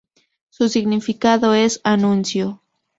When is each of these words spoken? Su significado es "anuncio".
Su 0.49 0.67
significado 0.67 1.53
es 1.53 1.79
"anuncio". 1.83 2.59